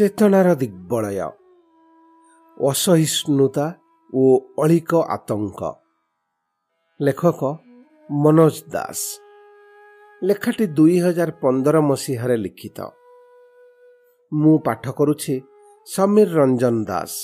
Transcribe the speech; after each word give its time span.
ଚେତନାର 0.00 0.54
ଦିଗ୍ବଳୟ। 0.54 1.20
ଅସହିଷ୍ଣୁତା 2.68 3.66
ଓ 4.14 4.24
ଅଳିକ 4.58 4.94
ଆତଙ୍କ। 5.08 5.60
ଲେଖକ 7.00 7.40
ମନୋଜ 8.10 8.56
ଦାସ। 8.72 9.00
ଲେଖାଟି 10.24 10.66
ଦୁଇ 10.66 10.96
ହଜାର 11.00 11.30
ପନ୍ଦର 11.30 11.80
ମସିହାରେ 11.80 12.36
ଲିଖିତ। 12.36 12.78
ମୁଁ 14.34 14.58
ପାଠ 14.58 14.84
କରୁଛି 14.90 15.34
ସମୀର 15.86 16.28
ରଞ୍ଜନ 16.34 16.76
ଦାସ। 16.84 17.14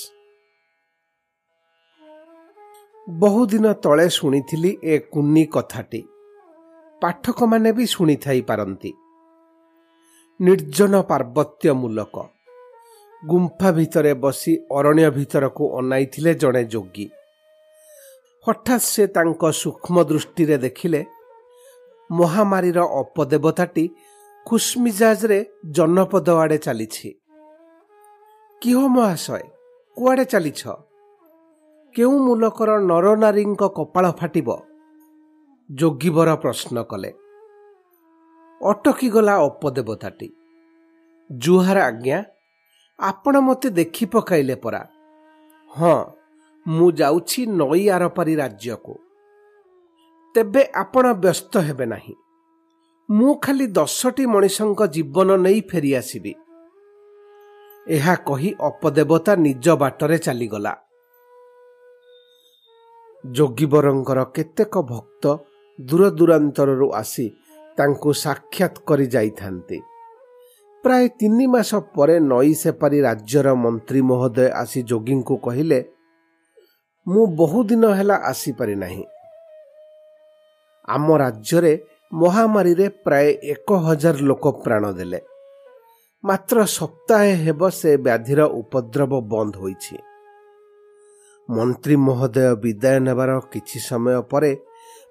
ବହୁଦିନ 3.19 3.73
ତଳେ 3.73 4.09
ଶୁଣିଥିଲି 4.09 4.71
ଏ 4.83 4.99
କୁନି 4.99 5.45
କଥାଟି। 5.45 6.01
ପାଠକମାନେ 7.01 7.71
ବି 7.71 7.85
ଶୁଣିଥାଇ 7.85 8.41
ପାରନ୍ତି 8.41 8.91
ନିର୍ଜନ 10.39 11.01
ପାର୍ବତ୍ୟ 11.01 11.73
ମୂଲକ 11.73 12.36
ଗୁମ୍ଫା 13.25 13.71
ଭିତରେ 13.71 14.13
ବସି 14.13 14.59
ଅରଣ୍ୟ 14.71 15.09
ଭିତରକୁ 15.09 15.77
ଅନାଇଥିଲେ 15.77 16.33
ଜଣେ 16.33 16.63
ଯୋଗୀ। 16.63 17.09
ହଠାତ୍ 18.47 18.81
ସେ 18.81 19.07
ତାଙ୍କ 19.07 19.51
ସୂକ୍ଷ୍ମ 19.51 20.03
ଦୃଷ୍ଟିରେ 20.03 20.57
ଦେଖିଲେ 20.57 21.05
ମହାମାରୀର 22.11 22.79
ଅପଦେବତାଟି 22.79 23.89
ଖୁସ୍ମିଜାଜରେ 24.45 25.45
ଜନପଦ 25.71 26.29
ଆଡ଼େ 26.29 26.57
ଚାଲିଛି। 26.57 27.19
କିହ 28.61 28.87
ମହାଶୟ 28.87 29.39
କୁଆଡ଼େ 29.97 30.25
ଚାଲିଛ? 30.25 30.67
କେଉଁ 31.95 32.19
ମୂଲକର 32.19 32.79
ନରନାରୀଙ୍କ 32.79 33.63
କପାଳ 33.63 34.11
ଫାଟିବ? 34.11 34.61
ଯୋଗୀବର 35.75 36.35
ପ୍ରଶ୍ନ 36.35 36.83
କଲେ। 36.83 37.13
ଅଟକିଗଲା 38.65 39.35
ଅପଦେବତାଟି। 39.37 40.29
ଜୁହାର 41.37 41.83
ଆଜ୍ଞା 41.83 42.23
ଆପଣ 42.99 43.39
ମୋତେ 43.39 43.69
ଦେଖି 43.69 44.05
ପକାଇଲେ 44.05 44.55
ପରା। 44.55 44.87
ହଁ 45.77 46.05
ମୁଁ 46.67 46.91
ଯାଉଛି 46.91 47.45
ନଈ 47.47 47.89
ଆରପାରି 47.89 48.35
ରାଜ୍ୟକୁ। 48.35 48.93
ତେବେ 50.35 50.63
ଆପଣ 50.75 51.13
ବ୍ୟସ୍ତ 51.13 51.57
ହେବେ 51.57 51.85
ନାହିଁ। 51.85 52.15
ମୁଁ 53.11 53.35
ଖାଲି 53.35 53.67
ଦଶଟି 53.67 54.25
ମଣିଷଙ୍କ 54.25 54.85
ଜୀବନ 54.85 55.35
ନେଇ 55.35 55.61
ଫେରିଆସିବି। 55.61 56.33
ଏହା 57.87 58.15
କହି 58.15 58.53
ଅପଦେବତା 58.61 59.35
ନିଜ 59.35 59.69
ବାଟରେ 59.69 60.17
ଚାଲିଗଲା। 60.17 60.73
ଯୋଗୀବରଙ୍କର 63.25 64.23
କେତେକ 64.23 64.77
ଭକ୍ତ 64.77 65.37
ଦୂରଦୂରାନ୍ତରରୁ 65.81 66.91
ଆସି 66.91 67.29
ତାଙ୍କୁ 67.77 68.13
ସାକ୍ଷାତ 68.13 68.75
କରି 68.87 69.05
ଯାଇଥାନ୍ତି। 69.07 69.81
ପ୍ରାୟ 70.83 71.05
ତିନି 71.19 71.45
ମାସ 71.53 71.71
ପରେ 71.95 72.15
ନଈ 72.31 72.51
ସେପାରି 72.53 72.99
ରାଜ୍ୟର 73.01 73.47
ମନ୍ତ୍ରୀ 73.63 74.01
ମହୋଦୟ 74.09 74.47
ଆସି 74.61 74.79
ଯୋଗୀଙ୍କୁ 74.89 75.35
କହିଲେ 75.45 75.79
ମୁଁ 77.07 77.23
ବହୁଦିନ 77.39 77.83
ହେଲା 77.97 78.15
ଆସିପାରି 78.31 78.75
ନାହିଁ। 78.75 79.03
ଆମ 80.87 81.07
ରାଜ୍ୟରେ 81.17 81.73
ମହାମାରୀରେ 82.13 82.87
ପ୍ରାୟ 83.05 83.27
ଏକ 83.53 83.69
ହଜାର 83.85 84.17
ଲୋକ 84.29 84.45
ପ୍ରାଣ 84.63 84.83
ଦେଲେ। 84.91 85.19
ମାତ୍ର 86.23 86.57
ସପ୍ତାହେ 86.77 87.33
ହେବ 87.45 87.61
ସେ 87.69 87.91
ବ୍ୟାଧିର 87.97 88.39
ଉପଦ୍ରବ 88.61 89.11
ବନ୍ଦ 89.31 89.53
ହୋଇଛି। 89.55 89.95
ମନ୍ତ୍ରୀ 91.49 91.95
ମହୋଦୟ 92.07 92.47
ବିଦାୟ 92.63 92.97
ନେବାର 92.99 93.31
କିଛି 93.51 93.79
ସମୟ 93.79 94.15
ପରେ 94.31 94.51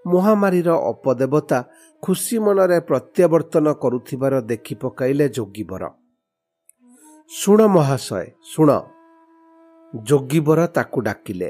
ମହାମାରୀର 0.06 0.68
ଅପଦେବତା 0.92 1.58
ଖୁସି 2.05 2.35
ମନରେ 2.39 2.77
ପ୍ରତ୍ୟାବର୍ତ୍ତନ 2.89 3.73
କରୁଥିବାର 3.73 4.33
ଦେଖି 4.41 4.75
ପକାଇଲେ 4.75 5.25
ଯୋଗୀବର 5.29 5.83
ଶୁଣ 7.31 7.59
ମହାଶୟ 7.67 8.25
ଶୁଣ 8.51 8.69
ଯୋଗୀବର 9.93 10.59
ତାକୁ 10.67 10.99
ଡାକିଲେ 11.01 11.49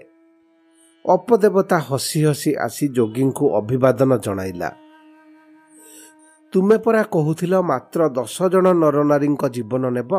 ଅପଦେବତା 1.05 1.77
ହସି 1.79 2.19
ହସି 2.25 2.51
ଆସି 2.57 2.85
ଯୋଗୀଙ୍କୁ 2.87 3.45
ଅଭିବାଦନ 3.59 4.11
ଜଣାଇଲା 4.17 4.69
ତୁମେ 6.53 6.77
ପରା 6.77 7.01
କହୁଥିଲ 7.11 7.53
ମାତ୍ର 7.61 7.99
ଦଶ 8.09 8.35
ଜଣ 8.47 8.65
ନରନାରୀଙ୍କ 8.73 9.43
ଜୀବନ 9.49 9.83
ନେବ 9.89 10.11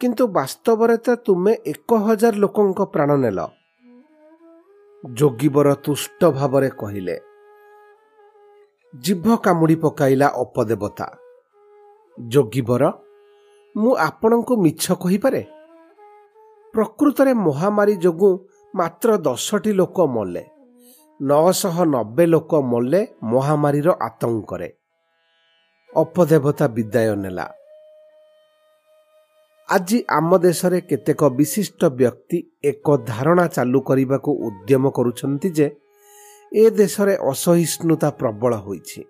କିନ୍ତୁ 0.00 0.24
ବାସ୍ତବରେ 0.28 0.96
ତ 0.96 1.08
ତୁମେ 1.26 1.52
ଏକ 1.66 1.90
ହଜାର 2.06 2.34
ଲୋକଙ୍କ 2.36 2.80
ପ୍ରାଣ 2.84 3.10
ନେଲ 3.16 3.40
ଯୋଗୀବର 5.04 5.68
ତୁଷ୍ଟ 5.84 6.20
ଭାବରେ 6.30 6.70
କହିଲେ 6.76 7.16
ଜିଭ 8.93 9.35
କାମୁଡ଼ି 9.35 9.75
ପକାଇଲା 9.75 10.27
ଅପଦେବତା। 10.35 11.07
ଯୋଗୀବର 12.17 12.83
ମୁଁ 13.75 13.91
ଆପଣଙ୍କୁ 13.99 14.53
ମିଛ 14.57 14.83
କହିପାରେ? 14.93 15.41
ପ୍ରକୃତରେ 16.73 17.33
ମହାମାରୀ 17.33 17.95
ଯୋଗୁଁ 17.95 18.31
ମାତ୍ର 18.73 19.09
ଦଶଟି 19.17 19.71
ଲୋକ 19.73 19.97
ମଲେ 20.15 20.43
ନଅଶହ 21.19 21.75
ନବେ 21.85 22.25
ଲୋକ 22.25 22.51
ମଲେ 22.71 23.01
ମହାମାରୀର 23.23 23.89
ଆତଙ୍କରେ 24.01 24.69
ଅପଦେବତା 25.95 26.65
ବିଦାୟ 26.67 27.15
ନେଲା। 27.15 27.45
ଆଜି 29.69 29.97
ଆମ 30.09 30.29
ଦେଶରେ 30.37 30.79
କେତେକ 30.81 31.21
ବିଶିଷ୍ଟ 31.29 31.81
ବ୍ୟକ୍ତି 31.99 32.37
ଏକ 32.63 32.85
ଧାରଣା 33.07 33.45
ଚାଲୁ 33.47 33.79
କରିବାକୁ 33.81 34.31
ଉଦ୍ୟମ 34.47 34.83
କରୁଛନ୍ତି 34.89 35.49
ଯେ 35.49 35.67
ଏ 36.51 36.69
ଦେଶରେ 36.69 37.13
ଅସହିଷ୍ଣୁତା 37.31 38.09
ପ୍ରବଳ 38.09 38.53
ହୋଇଛି। 38.65 39.01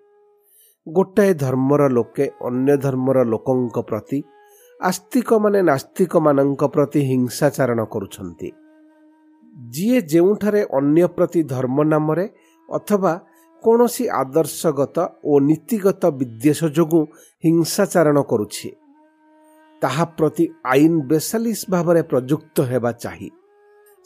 ଗୋଟାଏ 0.86 1.32
ଧର୍ମର 1.34 1.82
ଲୋକେ 1.88 2.24
ଅନ୍ୟ 2.48 2.76
ଧର୍ମର 2.76 3.18
ଲୋକଙ୍କ 3.24 3.76
ପ୍ରତି 3.80 4.18
ଆସ୍ତିକମାନେ 4.80 5.60
ନାସ୍ତିକମାନଙ୍କ 5.62 6.62
ପ୍ରତି 6.74 7.00
ହିଂସାଚାରଣ 7.10 7.80
କରୁଛନ୍ତି। 7.84 8.48
ଯିଏ 9.72 9.98
ଯେଉଁଠାରେ 10.02 10.62
ଅନ୍ୟ 10.78 11.06
ପ୍ରତି 11.16 11.40
ଧର୍ମ 11.54 11.78
ନାମରେ 11.92 12.26
ଅଥବା 12.68 13.12
କୌଣସି 13.64 14.04
ଆଦର୍ଶଗତ 14.22 14.96
ଓ 15.24 15.32
ନୀତିଗତ 15.48 16.02
ବିଦ୍ୱେଷ 16.18 16.60
ଯୋଗୁଁ 16.76 17.02
ହିଂସାଚାରଣ 17.44 18.18
କରୁଛି 18.30 18.68
ତାହା 19.82 20.04
ପ୍ରତି 20.16 20.44
ଆଇନ 20.64 20.92
ବେସାଲିସ୍ 21.10 21.64
ଭାବରେ 21.70 22.02
ପ୍ରଯୁକ୍ତ 22.02 22.56
ହେବା 22.70 22.92
ଚାହିଁ 23.02 23.30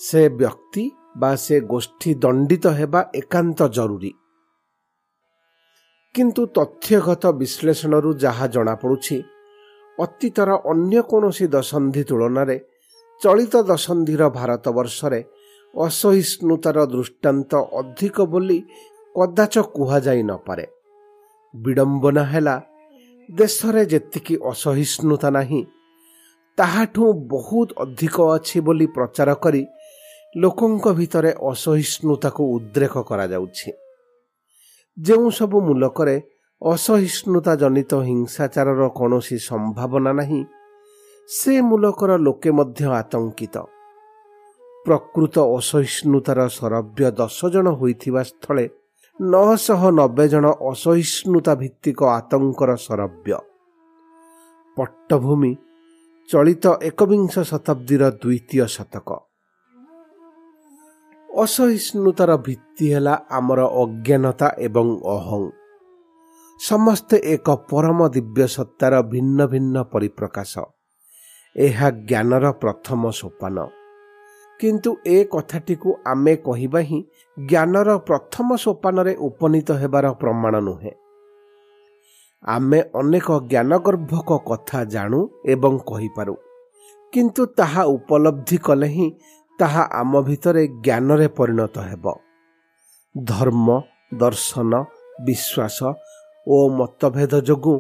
ସେ 0.01 0.23
ବ୍ୟକ୍ତି 0.41 0.85
ବା 1.15 1.31
ସେ 1.37 1.57
ଗୋଷ୍ଠୀ 1.71 2.11
ଦଣ୍ଡିତ 2.23 2.67
ହେବା 2.79 3.01
ଏକାନ୍ତ 3.15 3.61
ଜରୁରୀ 3.77 4.11
କିନ୍ତୁ 6.15 6.43
ତଥ୍ୟଗତ 6.57 7.25
ବିଶ୍ଳେଷଣରୁ 7.41 8.11
ଯାହା 8.25 8.47
ଜଣାପଡ଼ୁଛି 8.55 9.17
ଅତୀତର 9.99 10.51
ଅନ୍ୟ 10.73 11.01
କୌଣସି 11.11 11.47
ଦଶନ୍ଧି 11.49 12.03
ତୁଳନାରେ 12.05 12.57
ଚଳିତ 13.23 13.55
ଦଶନ୍ଧିର 13.63 14.23
ଭାରତବର୍ଷରେ 14.31 15.21
ଅସହିଷ୍ଣୁତାର 15.75 16.79
ଦୃଷ୍ଟାନ୍ତ 16.87 17.53
ଅଧିକ 17.81 18.17
ବୋଲି 18.33 18.59
କଦାଚ 19.15 19.55
କୁହାଯାଇ 19.75 20.23
ନପାରେ 20.31 20.65
ବିଡ଼ମ୍ବନା 21.55 22.25
ହେଲା 22.33 22.57
ଦେଶରେ 23.29 23.83
ଯେତିକି 23.93 24.35
ଅସହିଷ୍ଣୁତା 24.51 25.29
ନାହିଁ 25.31 25.63
ତାହାଠୁ 26.59 27.05
ବହୁତ 27.31 27.69
ଅଧିକ 27.83 28.17
ଅଛି 28.35 28.59
ବୋଲି 28.61 28.87
ପ୍ରଚାର 28.97 29.31
କରି 29.45 29.63
ଲୋକଙ୍କ 30.37 30.93
ଭିତରେ 30.93 31.35
ଅସହିଷ୍ଣୁତାକୁ 31.51 32.43
ଉଦ୍ରେକ 32.55 32.95
କରାଯାଉଛି। 32.99 33.73
ଯେଉଁ 35.01 35.31
ସବୁ 35.31 35.61
ମୂଲକରେ 35.61 36.23
ଅସହିଷ୍ଣୁତା 36.63 37.57
ଜନିତ 37.57 37.95
ହିଂସାଚାରର 37.95 38.89
କୌଣସି 38.89 39.39
ସମ୍ଭାବନା 39.39 40.13
ନାହିଁ 40.13 40.45
ସେ 41.29 41.61
ମୂଲକର 41.61 42.17
ଲୋକେ 42.17 42.51
ମଧ୍ୟ 42.51 42.85
ଆତଙ୍କିତ। 42.85 43.57
ପ୍ରକୃତ 44.87 45.37
ଅସହିଷ୍ଣୁତାର 45.39 46.49
ସରବ୍ୟ 46.49 47.11
ଦଶ 47.11 47.39
ଜଣ 47.47 47.67
ହୋଇଥିବା 47.71 48.23
ସ୍ଥଳେ 48.23 48.69
ନଅଶହ 49.21 49.81
ନବେ 49.91 50.29
ଜଣ 50.29 50.47
ଅସହିଷ୍ଣୁତା 50.71 51.55
ଭିତ୍ତିକ 51.55 52.01
ଆତଙ୍କର 52.05 52.71
ସରବ୍ୟ। 52.77 53.39
ପଟ୍ଟଭୂମି 54.77 55.53
ଚଳିତ 56.29 56.65
ଏକବିଂଶ 56.83 57.35
ଶତାବ୍ଦୀର 57.39 58.03
ଦ୍ୱିତୀୟ 58.11 58.67
ଶତକ। 58.67 59.09
ଅସହିଷ୍ଣୁତାର 61.37 62.37
ଭିତ୍ତି 62.37 62.95
ହେଲା 62.95 63.15
ଆମର 63.31 63.61
ଅଜ୍ଞାନତା 63.61 64.49
ଏବଂ 64.59 65.01
ଅହଂ। 65.07 65.51
ସମସ୍ତେ 66.61 67.17
ଏକ 67.17 67.51
ପରମ 67.51 68.09
ଦିବ୍ୟ 68.09 68.47
ସତ୍ତାର 68.47 69.03
ଭିନ୍ନ 69.03 69.47
ଭିନ୍ନ 69.47 69.83
ପରିପ୍ରକାଶ। 69.83 70.59
ଏହା 71.57 71.91
ଜ୍ଞାନର 71.91 72.53
ପ୍ରଥମ 72.53 73.11
ସୋପାନ। 73.11 73.67
କିନ୍ତୁ 74.61 74.97
ଏ 75.07 75.25
କଥାଟିକୁ 75.25 75.95
ଆମେ 76.07 76.37
କହିବା 76.37 76.81
ହିଁ 76.81 77.05
ଜ୍ଞାନର 77.49 77.99
ପ୍ରଥମ 77.99 78.57
ସୋପାନରେ 78.57 79.17
ଉପନୀତ 79.17 79.73
ହେବାର 79.73 80.13
ପ୍ରମାଣ 80.13 80.61
ନୁହେଁ। 80.61 80.91
ଆମେ 82.45 82.83
ଅନେକ 82.95 83.31
ଜ୍ଞାନଗର୍ଭକ 83.31 84.39
କଥା 84.49 84.85
ଜାଣୁ 84.85 85.29
ଏବଂ 85.47 85.79
କହିପାରୁ। 85.79 86.35
କିନ୍ତୁ 87.13 87.47
ତାହା 87.47 87.83
ଉପଲବ୍ଧି 87.85 88.57
କଲେ 88.57 88.87
ହିଁ 88.87 89.13
ତାହା 89.59 89.83
ଆମ 89.93 90.13
ଭିତରେ 90.21 90.63
ଜ୍ଞାନରେ 90.85 91.29
ପରିଣତ 91.29 91.77
ହେବ। 91.81 92.05
ଧର୍ମ 93.15 93.69
ଦର୍ଶନ 94.15 94.73
ବିଶ୍ୱାସ 95.27 95.79
ଓ 96.47 96.57
ମତଭେଦ 96.69 97.35
ଯୋଗୁଁ 97.41 97.77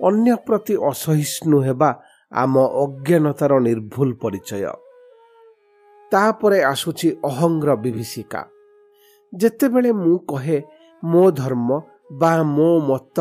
ଅନ୍ୟ 0.00 0.34
ପ୍ରତି 0.46 0.74
ଅସହିଷ୍ଣୁ 0.90 1.58
ହେବା 1.62 1.90
ଆମ 2.32 2.54
ଅଜ୍ଞାନତାର 2.82 3.52
ନିର୍ଭୁଲ 3.60 4.10
ପରିଚୟ। 4.22 4.64
ତାପରେ 6.12 6.58
ଆସୁଛି 6.64 7.08
ଅହଙ୍ଗର 7.24 7.70
ବିଭୀଷିକା। 7.74 8.40
ଯେତେବେଳେ 9.32 9.90
ମୁଁ 9.92 10.16
କହେ 10.28 10.58
ମୋ 11.02 11.24
ଧର୍ମ 11.32 11.68
ବା 12.12 12.32
ମୋ 12.56 12.70
ମତ 12.88 13.18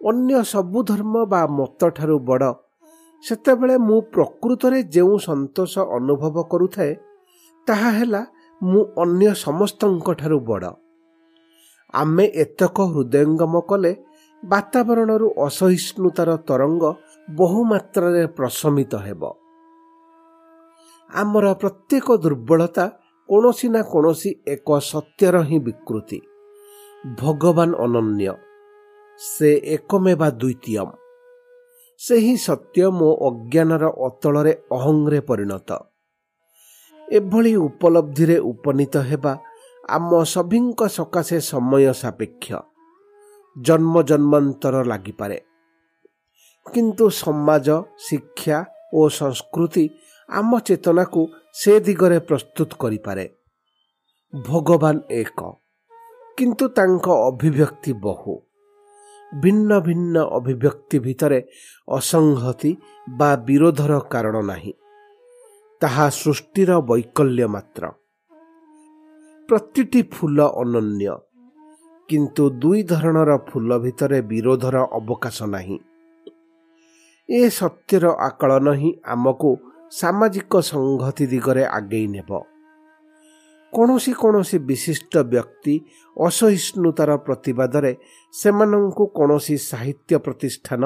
ଅନ୍ୟ 0.00 0.34
ସବୁ 0.42 0.78
ଧର୍ମ 0.82 1.14
ବା 1.24 1.40
ମତଠାରୁ 1.58 2.16
ବଡ଼ 2.18 2.50
ସେତେବେଳେ 3.24 3.76
ମୁଁ 3.78 3.98
ପ୍ରକୃତରେ 4.12 4.78
ଯେଉଁ 4.94 5.16
ସନ୍ତୋଷ 5.18 5.74
ଅନୁଭବ 5.96 6.36
କରୁଥାଏ 6.42 6.92
ତାହା 7.66 7.90
ହେଲା 7.90 8.22
ମୁଁ 8.60 8.82
ଅନ୍ୟ 8.96 9.28
ସମସ୍ତଙ୍କଠାରୁ 9.44 10.38
ବଡ଼। 10.40 10.70
ଆମେ 11.94 12.24
ଏତକ 12.34 12.76
ହୃଦୟଙ୍ଗମ 12.92 13.54
କଲେ 13.60 13.92
ବାତାବରଣରୁ 14.42 15.26
ଅସହିଷ୍ଣୁତାର 15.46 16.30
ତରଙ୍ଗ 16.48 16.84
ବହୁ 17.28 17.60
ମାତ୍ରାରେ 17.64 18.22
ପ୍ରଶମିତ 18.36 18.92
ହେବ। 19.06 19.22
ଆମର 21.10 21.46
ପ୍ରତ୍ୟେକ 21.54 22.06
ଦୁର୍ବଳତା 22.24 22.86
କୌଣସି 23.28 23.68
ନା 23.68 23.82
କୌଣସି 23.82 24.30
ଏକ 24.46 24.68
ସତ୍ୟର 24.92 25.34
ହିଁ 25.42 25.58
ବିକୃତି। 25.58 26.18
ଭଗବାନ 27.18 27.70
ଅନନ୍ୟ 27.76 28.32
ସେ 29.20 29.50
ଏକମେ 29.74 30.14
ବା 30.14 30.28
ଦ୍ୱିତୀୟ 30.30 30.84
ସେହି 32.00 32.34
ସତ୍ୟ 32.36 32.84
ମୋ 32.90 33.08
ଅଜ୍ଞାନର 33.28 33.84
ଅତଳରେ 34.06 34.52
ଅହଙ୍ଗରେ 34.72 35.20
ପରିଣତ। 35.20 35.70
ଏଭଳି 37.12 37.56
ଉପଲବ୍ଧିରେ 37.56 38.38
ଉପନୀତ 38.38 38.96
ହେବା 38.96 39.32
ଆମ 39.88 40.22
ସଭିଙ୍କ 40.24 40.80
ସକାଶେ 40.88 41.40
ସମୟ 41.40 41.92
ସାପେକ୍ଷ। 41.92 42.52
ଜନ୍ମ 43.62 44.02
ଜନ୍ମାନ୍ତର 44.02 44.82
ଲାଗିପାରେ। 44.82 45.40
କିନ୍ତୁ 46.74 47.10
ସମାଜ 47.10 47.68
ଶିକ୍ଷା 47.98 48.64
ଓ 48.94 49.08
ସଂସ୍କୃତି 49.08 49.84
ଆମ 50.28 50.58
ଚେତନାକୁ 50.58 51.28
ସେ 51.52 51.80
ଦିଗରେ 51.80 52.18
ପ୍ରସ୍ତୁତ 52.18 52.70
କରିପାରେ। 52.78 53.24
ଭଗବାନ 54.34 54.96
ଏକ। 55.10 55.40
କିନ୍ତୁ 56.36 56.68
ତାଙ୍କ 56.68 57.08
ଅଭିବ୍ୟକ୍ତି 57.08 57.92
ବହୁ। 57.92 58.40
ଭିନ୍ନ 59.40 59.80
ଭିନ୍ନ 59.80 60.18
ଅଭିବ୍ୟକ୍ତି 60.18 60.98
ଭିତରେ 60.98 61.42
ଅସଂହତି 61.88 62.76
ବା 63.10 63.36
ବିରୋଧର 63.36 63.98
କାରଣ 63.98 64.42
ନାହିଁ। 64.42 64.72
ତାହା 65.82 66.08
ସୃଷ୍ଟିର 66.10 66.80
ବୈକଲ୍ୟ 66.80 67.46
ମାତ୍ର। 67.46 67.84
ପ୍ରତିଟି 69.48 70.02
ଫୁଲ 70.12 70.38
ଅନନ୍ୟ 70.42 71.14
କିନ୍ତୁ 72.08 72.44
ଦୁଇ 72.50 72.82
ଧରଣର 72.82 73.36
ଫୁଲ 73.48 73.78
ଭିତରେ 73.78 74.20
ବିରୋଧର 74.22 74.76
ଅବକାଶ 74.92 75.42
ନାହିଁ। 75.44 75.78
ଏ 77.30 77.40
ସତ୍ୟର 77.50 78.04
ଆକଳନ 78.18 78.66
ହିଁ 78.72 78.90
ଆମକୁ 79.04 79.50
ସାମାଜିକ 79.90 80.52
ସଂହତି 80.60 81.24
ଦିଗରେ 81.26 81.64
ଆଗେଇ 81.78 82.06
ନେବ। 82.06 82.30
କୌଣସି 83.72 84.12
କୌଣସି 84.12 84.58
ବିଶିଷ୍ଟ 84.58 85.14
ବ୍ୟକ୍ତି 85.32 85.74
ଅସହିଷ୍ଣୁତାର 86.16 87.10
ପ୍ରତିବାଦରେ 87.16 87.92
ସେମାନଙ୍କୁ 88.32 89.04
କୌଣସି 89.06 89.56
ସାହିତ୍ୟ 89.70 90.18
ପ୍ରତିଷ୍ଠାନ 90.18 90.82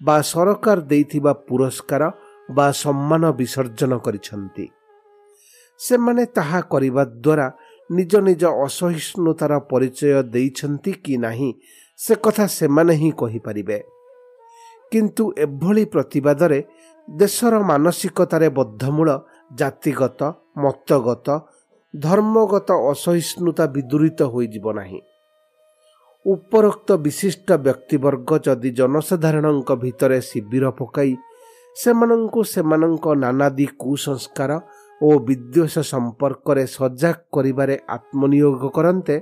ବା 0.00 0.16
ସରକାର 0.22 0.78
ଦେଇଥିବା 0.80 1.32
ପୁରସ୍କାର 1.32 2.02
ବା 2.50 2.66
ସମ୍ମାନ 2.72 3.22
ବିସର୍ଜନ 3.32 3.92
କରିଛନ୍ତି। 3.98 4.68
ସେମାନେ 5.78 6.24
ତାହା 6.26 6.60
କରିବା 6.60 7.02
ଦ୍ୱାରା 7.04 7.46
ନିଜ 7.90 8.12
ନିଜ 8.16 8.44
ଅସହିଷ୍ଣୁତାର 8.44 9.58
ପରିଚୟ 9.58 10.22
ଦେଇଛନ୍ତି 10.22 10.92
କି 11.04 11.14
ନାହିଁ 11.16 11.50
ସେ 11.98 12.14
କଥା 12.14 12.46
ସେମାନେ 12.46 12.94
ହିଁ 12.94 13.10
କହିପାରିବେ। 13.12 13.78
କିନ୍ତୁ 14.92 15.24
ଏଭଳି 15.38 15.84
ପ୍ରତିବାଦରେ 15.84 16.58
ଦେଶର 17.10 17.54
ମାନସିକତାରେ 17.60 18.48
ବଦ୍ଧମୂଳ 18.48 19.08
ଜାତିଗତ 19.54 20.20
ମତଗତ 20.56 21.28
ଧର୍ମଗତ 21.96 22.70
ଅସହିଷ୍ଣୁତା 22.90 23.66
ବିଦୂରିତ 23.66 24.22
ହୋଇଯିବ 24.22 24.66
ନାହିଁ। 24.72 25.00
ଉପରୋକ୍ତ 26.26 26.92
ବିଶିଷ୍ଟ 26.96 27.48
ବ୍ୟକ୍ତିବର୍ଗ 27.52 28.38
ଯଦି 28.38 28.70
ଜନସାଧାରଣଙ୍କ 28.70 29.70
ଭିତରେ 29.74 30.20
ଶିବିର 30.20 30.70
ପକାଇ 30.70 31.16
ସେମାନଙ୍କୁ 31.76 32.42
ସେମାନଙ୍କ 32.44 33.06
ନାନାଦି 33.14 33.66
କୁସଂସ୍କାର 33.78 34.52
ଓ 35.02 35.08
ବିଦ୍ୱେଷ 35.18 35.78
ସମ୍ପର୍କରେ 35.78 36.66
ସଜାଗ 36.66 37.16
କରିବାରେ 37.32 37.78
ଆତ୍ମନିୟୋଗ 37.88 38.68
କରନ୍ତେ 38.68 39.16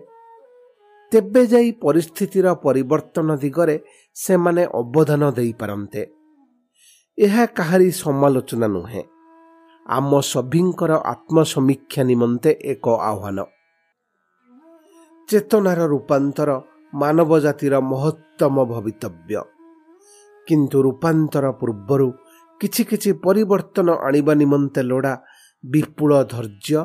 ତେବେ 1.13 1.47
ଯାଇ 1.47 1.73
ପରିସ୍ଥିତିର 1.73 2.55
ପରିବର୍ତ୍ତନ 2.55 3.37
ଦିଗରେ 3.37 3.77
ସେମାନେ 4.17 4.67
ଅବଦାନ 4.75 5.31
ଦେଇପାରନ୍ତେ। 5.31 6.03
ଏହା 7.19 7.47
କାହାରି 7.47 7.89
ସମାଲୋଚନା 7.93 8.67
ନୁହେଁ। 8.67 9.03
ଆମ 9.87 10.21
ସଭିଙ୍କର 10.21 10.93
ଆତ୍ମସମୀକ୍ଷା 10.93 12.03
ନିମନ୍ତେ 12.03 12.51
ଏକ 12.65 12.89
ଆହ୍ୱାନ। 12.89 13.39
ଚେତନାର 15.29 15.81
ରୂପାନ୍ତର 15.87 16.51
ମାନବ 16.95 17.31
ଜାତିର 17.39 17.75
ମହତ୍ତମ 17.81 18.65
ଭବିତବ୍ୟ। 18.65 19.37
କିନ୍ତୁ 20.49 20.83
ରୂପାନ୍ତର 20.83 21.45
ପୂର୍ବରୁ 21.51 22.13
କିଛି 22.63 22.83
କିଛି 22.85 23.11
ପରିବର୍ତ୍ତନ 23.25 23.89
ଆଣିବା 24.09 24.33
ନିମନ୍ତେ 24.35 24.83
ଲୋଡ଼ା 24.83 25.13
ବିପୁଳ 25.65 26.11
ଧୈର୍ଯ୍ୟ 26.33 26.81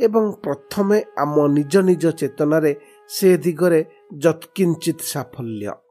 ଏବଂ 0.00 0.24
ପ୍ରଥମେ 0.44 0.98
ଆମ 1.22 1.34
ନିଜ 1.56 1.74
ନିଜ 1.88 2.04
ଚେତନାରେ 2.20 2.72
ସେ 3.08 3.28
ଦିଗରେ 3.44 3.80
ଯତ୍କିଞ୍ଚିତ 4.24 5.00
ସାଫଲ୍ୟ। 5.12 5.81